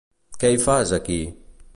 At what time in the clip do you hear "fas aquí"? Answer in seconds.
0.63-1.19